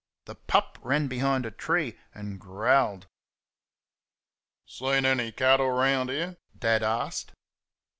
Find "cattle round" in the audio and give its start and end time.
5.31-6.09